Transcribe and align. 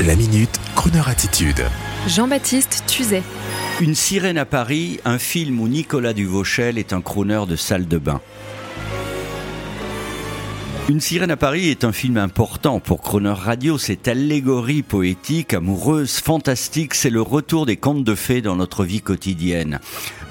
La 0.00 0.16
minute, 0.16 0.58
Kroneur 0.74 1.08
attitude. 1.08 1.62
Jean-Baptiste 2.08 2.82
Tuzet. 2.88 3.22
Une 3.80 3.94
sirène 3.94 4.38
à 4.38 4.44
Paris, 4.44 4.98
un 5.04 5.18
film 5.18 5.60
où 5.60 5.68
Nicolas 5.68 6.12
Duvauchel 6.12 6.76
est 6.76 6.92
un 6.92 7.00
crooner 7.00 7.42
de 7.46 7.54
salle 7.54 7.86
de 7.86 7.98
bain. 7.98 8.20
Une 10.88 11.00
sirène 11.00 11.30
à 11.30 11.36
Paris 11.36 11.68
est 11.68 11.84
un 11.84 11.92
film 11.92 12.16
important 12.16 12.80
pour 12.80 13.02
Croner 13.02 13.30
Radio. 13.30 13.78
Cette 13.78 14.08
allégorie 14.08 14.82
poétique, 14.82 15.54
amoureuse, 15.54 16.18
fantastique, 16.18 16.94
c'est 16.94 17.08
le 17.08 17.22
retour 17.22 17.66
des 17.66 17.76
contes 17.76 18.02
de 18.02 18.16
fées 18.16 18.42
dans 18.42 18.56
notre 18.56 18.84
vie 18.84 19.00
quotidienne. 19.00 19.78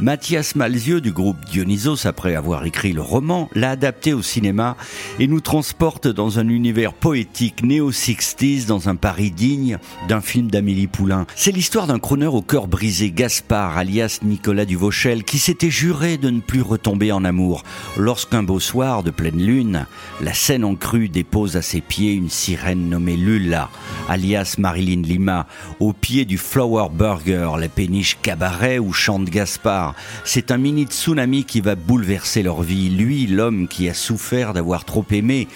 Mathias 0.02 0.56
Malzieux 0.56 1.00
du 1.00 1.14
groupe 1.14 1.38
Dionysos, 1.46 2.06
après 2.06 2.36
avoir 2.36 2.66
écrit 2.66 2.92
le 2.92 3.02
roman, 3.02 3.50
l'a 3.56 3.72
adapté 3.72 4.14
au 4.14 4.22
cinéma 4.22 4.76
et 5.20 5.28
nous 5.28 5.40
transporte 5.40 6.10
dans 6.10 6.38
un 6.38 6.50
univers 6.50 6.94
poétique 6.94 7.64
néo-60s 7.64 8.66
dans 8.66 8.90
un 8.90 8.98
Paris 8.98 9.32
digne 9.32 9.78
d'un 10.10 10.22
film 10.22 10.52
d'Amélie 10.52 10.88
Poulain. 10.88 11.28
C'est 11.34 11.52
l'histoire 11.52 11.88
d'un 11.88 12.00
crooner 12.00 12.28
au 12.28 12.42
cœur 12.42 12.68
brisé, 12.68 13.12
Gaspard, 13.12 13.78
alias 13.78 14.20
Nicolas 14.22 14.66
Duvauchel, 14.66 15.24
qui 15.24 15.40
s'était 15.40 15.72
juré 15.72 16.18
de 16.18 16.30
ne 16.30 16.42
plus 16.42 16.62
retomber 16.62 17.14
en 17.14 17.24
amour. 17.24 17.64
Lorsqu'un 17.96 18.44
beau 18.44 18.60
soir 18.60 19.04
de 19.04 19.12
pleine 19.12 19.42
lune, 19.42 19.86
la 20.20 20.34
scène 20.42 20.66
en 20.66 20.74
crue 20.74 21.08
dépose 21.08 21.56
à 21.56 21.62
ses 21.62 21.82
pieds 21.82 22.14
une 22.14 22.32
sirène 22.32 22.90
nommée 22.90 23.16
Lula, 23.16 23.70
alias 24.10 24.56
Marilyn 24.58 25.04
Lima, 25.04 25.46
au 25.80 25.94
pied 25.94 26.26
du 26.26 26.40
Flower 26.40 26.88
Burger, 26.92 27.52
la 27.60 27.70
péniche 27.70 28.18
cabaret 28.24 28.80
où 28.80 28.92
chante 28.92 29.26
Gaspard. 29.26 29.94
C'est 30.26 30.50
un 30.50 30.58
mini 30.58 30.86
tsunami 30.86 31.44
qui 31.44 31.62
va 31.62 31.76
bouleverser 31.76 32.42
leur 32.42 32.64
vie. 32.64 32.90
Lui, 32.90 33.28
l'homme 33.28 33.68
qui 33.68 33.88
a 33.88 33.94
souffert 33.94 34.54
d'avoir 34.54 34.84
trop 34.84 35.06
aimé, 35.12 35.48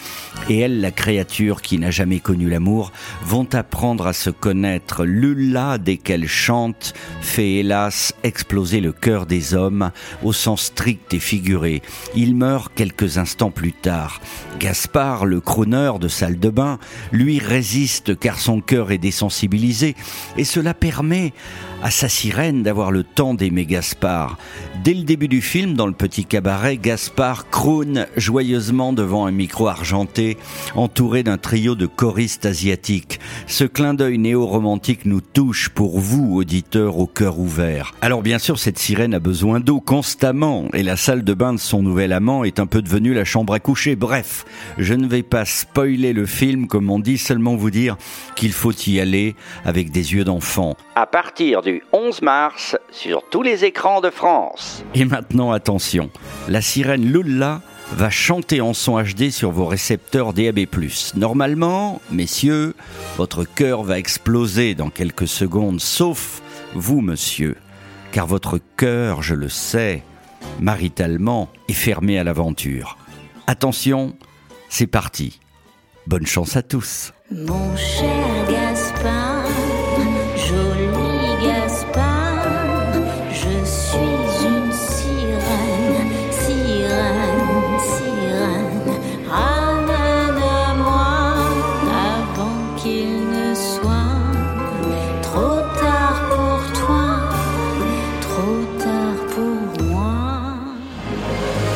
et 0.50 0.60
elle, 0.60 0.82
la 0.82 0.92
créature 0.92 1.64
qui 1.64 1.80
n'a 1.80 1.90
jamais 1.90 2.20
connu 2.20 2.48
l'amour, 2.48 2.92
vont 3.24 3.48
apprendre 3.56 4.06
à 4.06 4.14
se 4.14 4.30
connaître. 4.30 5.04
Lula, 5.04 5.80
dès 5.80 5.98
qu'elle 5.98 6.28
chante, 6.28 6.94
fait 7.22 7.54
hélas 7.54 8.14
exploser 8.22 8.82
le 8.82 8.92
cœur 8.92 9.26
des 9.26 9.56
hommes 9.56 9.90
au 10.22 10.32
sens 10.32 10.62
strict 10.66 11.12
et 11.16 11.20
figuré. 11.20 11.82
Il 12.16 12.36
meurt 12.36 12.72
quelques 12.76 13.18
instants 13.18 13.50
plus 13.50 13.74
tard. 13.74 14.22
Le 15.26 15.40
crooner 15.40 15.92
de 16.00 16.08
salle 16.08 16.40
de 16.40 16.50
bain, 16.50 16.80
lui 17.12 17.40
résiste 17.40 18.18
car 18.20 18.40
son 18.40 18.62
cœur 18.62 18.92
est 18.92 18.98
désensibilisé 18.98 19.96
et 20.38 20.44
cela 20.44 20.74
permet 20.74 21.34
à 21.84 21.92
sa 21.92 22.10
sirène 22.10 22.64
d'avoir 22.64 22.92
le 22.92 23.04
temps 23.04 23.34
d'aimer 23.34 23.66
Gaspard. 23.66 24.38
Dès 24.84 24.94
le 24.94 25.04
début 25.04 25.28
du 25.28 25.42
film, 25.42 25.76
dans 25.76 25.88
le 25.88 25.94
petit 25.94 26.26
cabaret, 26.26 26.78
Gaspard 26.78 27.50
croune 27.50 28.08
joyeusement 28.18 28.92
devant 28.92 29.26
un 29.26 29.32
micro 29.32 29.68
argenté, 29.68 30.38
entouré 30.76 31.24
d'un 31.24 31.38
trio 31.38 31.76
de 31.76 31.86
choristes 31.86 32.46
asiatiques. 32.46 33.20
Ce 33.48 33.66
clin 33.66 33.94
d'œil 33.94 34.18
néo-romantique 34.18 35.06
nous 35.06 35.22
touche 35.22 35.70
pour 35.70 36.00
vous, 36.00 36.36
auditeurs 36.36 36.98
au 36.98 37.08
cœur 37.08 37.40
ouvert. 37.40 37.94
Alors 38.02 38.24
bien 38.24 38.40
sûr, 38.40 38.58
cette 38.58 38.80
sirène 38.80 39.14
a 39.14 39.20
besoin 39.20 39.60
d'eau 39.60 39.80
constamment, 39.80 40.66
et 40.74 40.84
la 40.84 40.98
salle 40.98 41.24
de 41.24 41.34
bain 41.34 41.54
de 41.54 41.60
son 41.60 41.84
nouvel 41.84 42.14
amant 42.14 42.44
est 42.44 42.60
un 42.60 42.66
peu 42.66 42.82
devenue 42.82 43.14
la 43.14 43.26
chambre 43.26 43.54
à 43.54 43.60
coucher. 43.60 43.96
Bref, 43.96 44.46
je 44.78 44.94
ne 44.94 45.08
vais 45.08 45.24
pas 45.24 45.46
spoiler 45.46 46.14
le 46.14 46.26
film 46.26 46.68
comme 46.68 46.90
on 46.90 47.00
dit, 47.00 47.18
seulement 47.18 47.56
vous 47.56 47.72
dire 47.72 47.98
qu'il 48.36 48.54
faut 48.54 48.74
y 48.88 49.00
aller 49.00 49.36
avec 49.64 49.92
des 49.92 50.14
yeux 50.14 50.24
d'enfant. 50.24 50.76
À 50.96 51.06
partir 51.06 51.62
du 51.62 51.84
11 51.94 52.22
mars 52.22 52.78
sur 52.92 53.24
tous 53.30 53.42
les 53.42 53.66
écrans 53.66 54.02
de 54.02 54.10
France. 54.10 54.84
Et 54.94 55.06
maintenant, 55.06 55.52
attention, 55.52 56.10
la 56.48 56.62
sirène 56.62 57.12
Lula 57.12 57.62
va 57.94 58.10
chanter 58.10 58.62
en 58.62 58.74
son 58.74 59.02
HD 59.02 59.30
sur 59.30 59.52
vos 59.52 59.66
récepteurs 59.66 60.34
DAB+. 60.34 60.66
Normalement, 61.16 62.02
messieurs, 62.12 62.76
votre 63.18 63.44
cœur 63.44 63.84
va 63.84 64.00
exploser 64.00 64.76
dans 64.76 64.90
quelques 64.90 65.28
secondes, 65.28 65.80
sauf 65.80 66.42
vous, 66.74 67.02
monsieur, 67.02 67.56
car 68.12 68.28
votre 68.28 68.60
cœur, 68.78 69.22
je 69.22 69.36
le 69.36 69.50
sais, 69.50 70.04
maritalement, 70.60 71.50
est 71.68 71.74
fermé 71.74 72.18
à 72.18 72.24
l'aventure. 72.24 72.98
Attention, 73.48 74.16
c'est 74.78 74.88
parti. 74.88 75.40
Bonne 76.06 76.28
chance 76.28 76.58
à 76.58 76.62
tous. 76.62 77.14